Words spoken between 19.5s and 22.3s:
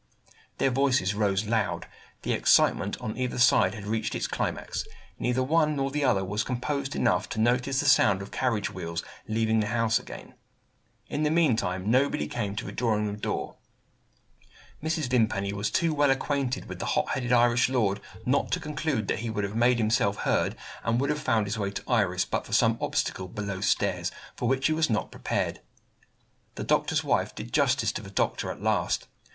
made himself heard, and would have found his way to Iris,